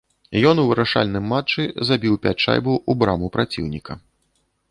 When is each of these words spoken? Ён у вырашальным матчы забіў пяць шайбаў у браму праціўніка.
Ён 0.51 0.61
у 0.61 0.63
вырашальным 0.69 1.27
матчы 1.33 1.65
забіў 1.91 2.17
пяць 2.25 2.35
шайбаў 2.47 2.81
у 2.93 2.97
браму 3.03 3.27
праціўніка. 3.35 3.93